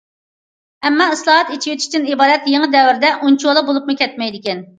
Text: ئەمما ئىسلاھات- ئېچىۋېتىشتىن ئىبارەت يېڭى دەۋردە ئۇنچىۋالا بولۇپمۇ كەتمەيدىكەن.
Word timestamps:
ئەمما 0.87 1.05
ئىسلاھات- 1.15 1.51
ئېچىۋېتىشتىن 1.55 2.09
ئىبارەت 2.13 2.49
يېڭى 2.53 2.71
دەۋردە 2.77 3.13
ئۇنچىۋالا 3.27 3.65
بولۇپمۇ 3.71 3.99
كەتمەيدىكەن. 4.03 4.67